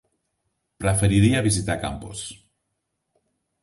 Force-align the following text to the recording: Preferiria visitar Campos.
Preferiria 0.85 1.43
visitar 1.51 1.79
Campos. 1.87 2.27